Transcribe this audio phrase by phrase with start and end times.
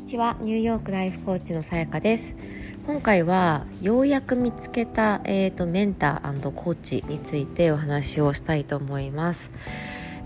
[0.00, 0.38] にちは。
[0.40, 2.34] ニューヨークライフコーチのさやかです。
[2.86, 9.50] 今回はようやく見つけた、えーと、メンターコーチについてお話をしたいと思います。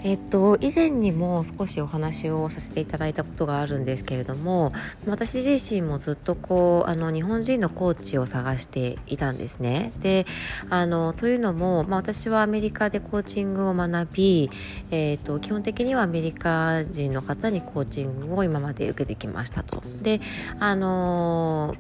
[0.04, 4.74] えっと、以前にも少しお話をさせていただいたことがあるんですけれども
[5.06, 9.92] 私自身もずっとこうあの日本人のコーチを探していたんですね。
[10.00, 10.26] で
[10.68, 14.50] あのというのも、まあ、私はアメリカでコーチングを学び、
[14.90, 19.82] えーと、基本的にはアメリカ人の方にコーチングを今まで受けてきましたと。
[20.02, 20.20] で
[20.60, 21.74] あの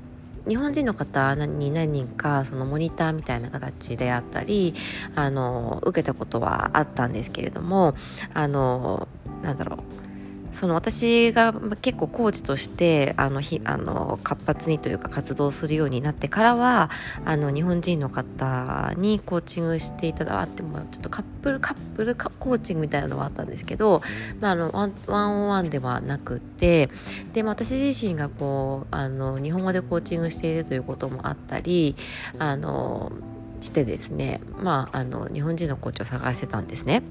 [0.48, 4.74] 日本人の方に何人かそのモニターみたいな形であったり
[5.14, 7.94] あの受けたことはあったんですけれども
[8.34, 9.08] あの
[9.42, 10.04] なんだろう。
[10.54, 16.90] その私が結構コーチとしてあのひあの活発にというか活動するようになってからは
[17.24, 24.00] あの日本人の方にコーチングしていただいてもちょっとカップルカップルコーチングみたいなのはあったんですけど、
[24.40, 26.88] まあ、あのワンワンオンワンではなくて
[27.32, 31.96] で、まあ、私自身がこうあの日本語でコーチングしているということもあったり
[32.38, 33.12] あの
[33.60, 37.02] してですね、まあ、あの日本人のコーチを探してたんですね。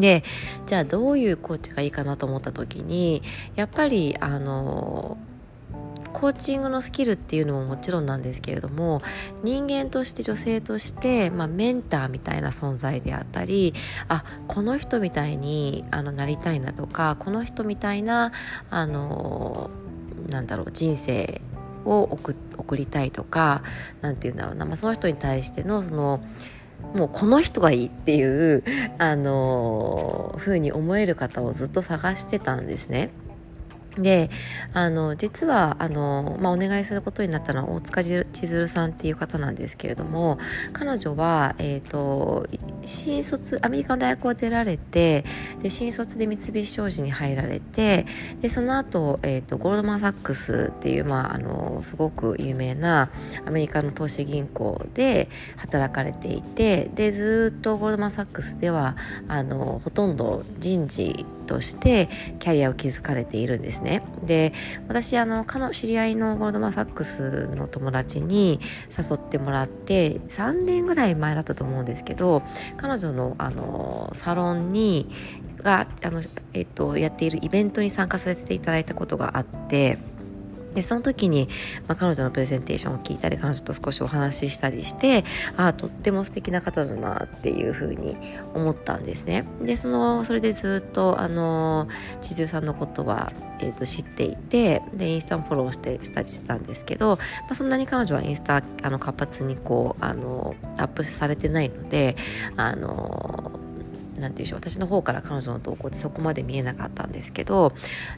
[0.00, 0.24] で
[0.66, 3.22] じゃあどういうコーチがいいかなと思った時に
[3.56, 5.18] やっぱりあの
[6.12, 9.00] コーチングのスキルっていうのももちろんなんですけれども
[9.42, 13.74] 人間として女性として、まあ、メンターみたいな存在であったり
[14.08, 18.32] あこの人みたいにあのなりたいなとかこの人みたいな
[18.70, 19.70] あの
[20.28, 21.40] なんだろう人生
[21.84, 23.62] を送送りたいとか
[24.00, 26.20] 何て言うんだろうな、まあ、その人に対してのその
[26.94, 28.64] もうこの人がいいっていう
[28.98, 33.10] あのふうに思える方をずっと探してたんですね。
[34.02, 34.30] で
[34.72, 40.38] あの実はあの、まあ、お願いすることになったのは大塚千鶴さんっていう方なんですけれども
[40.72, 42.46] 彼女は、えーと、
[42.84, 45.24] 新卒アメリカの大学を出られて
[45.62, 48.06] で新卒で三菱商事に入られて
[48.40, 53.10] でその後、えーと、ゴールドマン・サックスっていう、まあ、あのすごく有名な
[53.46, 58.96] アメリカの投資銀行で働かれていてでずっとゴールドマン・サックスでは
[59.28, 64.02] あのほとんど人事としてキャリアを築かれているんですね。
[64.22, 64.52] で
[64.86, 68.60] 私あの彼の知り合いのゴールドマン・サックスの友達に
[68.96, 72.42] 誘ってもらって3年ぐらい前だったと思うんですけど
[72.76, 75.10] 彼女のあのサロンに
[75.56, 76.22] があの、
[76.52, 79.98] えっと、やっているイベントに参加させていただいたことがあって。
[80.74, 81.48] でその時に、
[81.86, 85.24] まあ、彼女のプレゼンテーションを聞いたり彼女と少しお話ししたりして
[85.56, 88.16] ああとっても素敵な方だなっていうふうに
[88.54, 89.44] 思ったんですね。
[89.62, 91.88] でそのそれでずっとあの
[92.20, 97.18] 千鶴さんのことは、えーと、知っていてでインスタもフォローしてしたりしてたんですけど、ま
[97.50, 102.16] あ、そんなに彼女はインスタあの活発にこうあのアップされてないので
[102.56, 103.57] あの
[104.18, 107.72] 何て言うでしょう私の方から彼女の投稿ってそこまで見えなかったんですけど、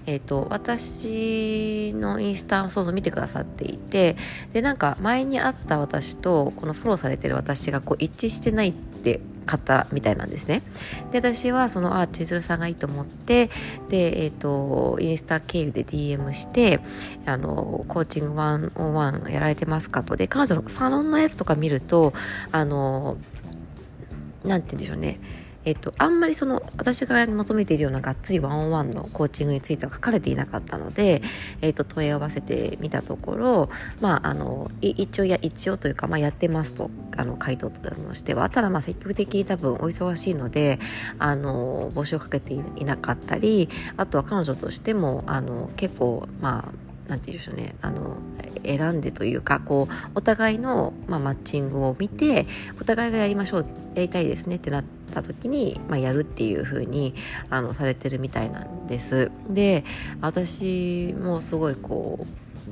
[0.06, 4.16] えーと、私のインスタをそうそう見てくださっていて
[4.52, 10.62] でなんか前に会った私とこのフォローされてる私がこう一致してないって方みたいなんですね。
[11.10, 13.50] で私はそのあ千鶴さんがいいと思って
[13.88, 16.80] で、えーと、インスタ経由で DM して
[17.26, 22.12] あのコーチング101やられてますかとで彼女のサロンのやつとか見ると
[22.52, 23.16] あの
[24.44, 25.20] なんて言うんでしょうね
[25.64, 31.22] えっと、あんまりその私が求めているようながっつりワンオンワンのコーチングについては書かれていなかったので、
[31.60, 33.70] えっと、問い合わせてみたところ、
[34.00, 37.80] まあ、あの一応や一応というか、まあ、やってますとあの回答と
[38.14, 40.78] してはただまあ積極的に多分お忙しいので
[41.18, 48.16] あの募集をかけていなかったりあとは彼女としてもあの結構まあ何て言うんでしょうねあの
[48.64, 52.46] 選んでというかこうお互いの、まあ、マッチングを見て
[52.80, 57.14] お互いがやりましょうやりたいですねってなった時に、まあ、やるっていう風に
[57.50, 59.30] あにされてるみたいなんです。
[59.48, 59.84] で
[60.20, 62.24] 私もすごいこ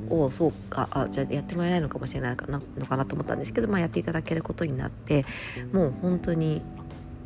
[0.09, 5.27] うおそうかあじゃあやってもらえないのかもしれないのかなと思ったんですけど、まあ、やっていただけることになって
[5.73, 6.63] もう本当に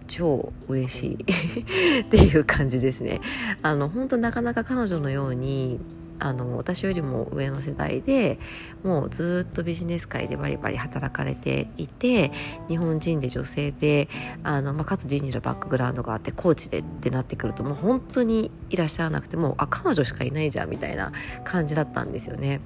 [0.09, 3.21] 超嬉しい っていう感じですね。
[3.63, 5.81] あの本当なかなか彼女のように
[6.19, 8.39] あの私よりも上の世代で
[8.85, 12.31] もうずっとビジネス界でバリバリ働かれていて
[12.69, 14.09] 日本人で女性で
[14.43, 21.13] あの、まあ、かつ人事のバックグラウンドがあってコーチでってなってくるともう本当にいらっしゃらなくてもうあ彼女しかいないじゃんみたいな
[21.45, 22.61] 感じだったんですよね。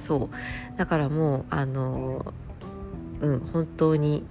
[0.00, 2.34] そうだからもうあの
[3.20, 4.24] うん本当に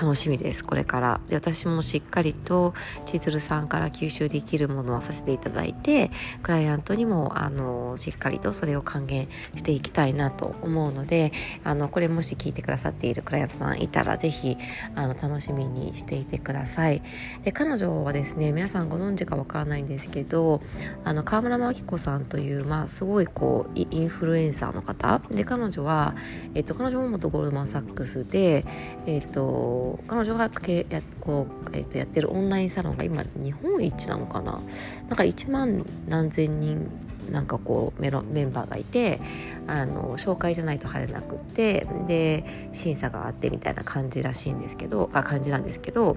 [0.00, 1.20] 楽しみですこれから。
[1.28, 2.74] で私もしっかりと
[3.06, 6.10] 千鶴さんから吸収できるものをさせていただいて
[6.42, 11.32] クライアントにもあのしっかりとそれを還元していきたいなと思うので
[11.64, 14.56] あのこれもし聞いてくださっているクライアントさんいたら是非
[14.94, 17.02] あの楽しみにしていてください。
[17.42, 20.60] で彼女はですね皆さんご存知かわからないんですけど
[21.04, 25.20] あの川村真紀子さんという、まあ、すごいこうインフルエンサーの方。
[25.30, 26.14] で彼女は、
[26.54, 28.64] えっと、彼女も元ゴールドマン・サックスで、
[29.06, 34.60] えっと、彼女がけやこう、えっと、やってるオンラインサロンが今日本一なのかな？
[35.08, 36.90] なんか1万何千人
[37.30, 39.20] なんかこうメロメンバーがいて
[39.66, 46.16] あの紹介じゃないと入れなくてで審査があってみたいな感じらしいんですけどあ感じなんですけど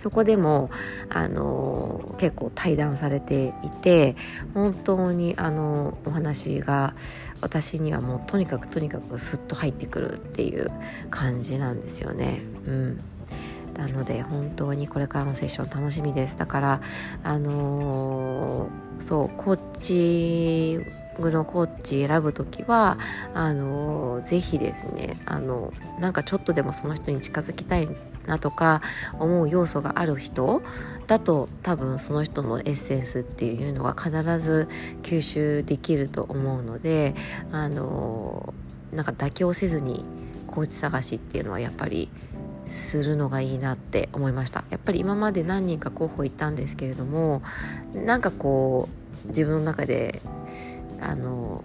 [0.00, 0.70] そこでも
[1.10, 4.16] あの結構対談されていて
[4.54, 6.94] 本当にあのお話が
[7.42, 10.70] 私にはもうとにかくとにかくスッと入ってくるっていう
[11.10, 12.40] 感じなんですよね。
[12.66, 13.00] うん
[13.76, 16.80] なので本当にこれからのセッション楽しみですだから
[17.22, 20.84] あのー、そうコーチ
[21.20, 22.98] グのコーチ選ぶ時は
[23.34, 27.88] あのぜひですねあのなんかちょっとでもその人に近づきたい
[28.26, 28.82] なとか
[29.18, 30.62] 思う要素がある人
[31.06, 34.68] だと多分その人のエッセンスっていうのは必ず
[35.02, 37.14] 吸収できると思うので
[37.50, 38.54] あの
[38.92, 40.04] なんか妥協せずに
[40.46, 42.08] コーチ探しっていうのはやっぱり
[42.66, 44.64] するのがいいなって思いました。
[44.70, 47.42] やっぱり今まで何人か候補いたんですけれども
[47.94, 48.88] なんかこ
[49.24, 50.22] う自分の中で
[51.00, 51.64] あの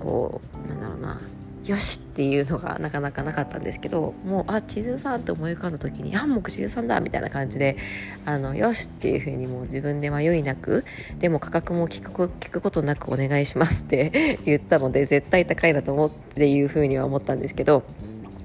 [0.00, 1.20] こうなんだろうな。
[1.66, 7.76] よしっていうのがなかなかなかったんですけどもうあ千鶴さんって思い浮かんだ時にあもう千鶴さんだみたいな感じで
[8.24, 10.84] あのよしっていうふうにもう自分で迷いなく
[11.18, 17.82] でも価格も聞く聞くことなくお願いしますって 言ったので絶対高いなと思っていうふうには思ったんですけど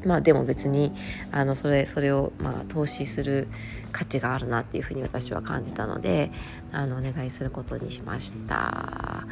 [0.03, 0.91] まあでも別に
[1.31, 3.47] あのそれそれをまあ投資する
[3.91, 6.31] 価値があるなっていうふうに私は感じたので
[6.71, 9.27] あのお願いすることにしました。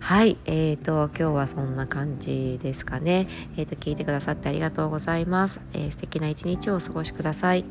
[0.00, 3.26] はいえーと今日はそんな感じですかね。
[3.56, 7.64] えーと聞いてくださってありがとうございます、えー、素敵な一日をお過ごしください。